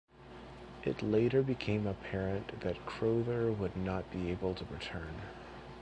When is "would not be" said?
3.51-4.31